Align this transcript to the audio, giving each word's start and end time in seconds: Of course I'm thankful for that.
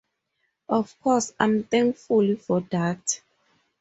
Of 0.67 0.99
course 1.03 1.31
I'm 1.39 1.61
thankful 1.63 2.35
for 2.37 2.61
that. 2.71 3.21